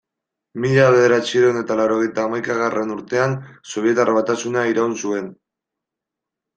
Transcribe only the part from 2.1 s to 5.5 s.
hamaikagarren urtean Sobietar Batasuna iraun zuen.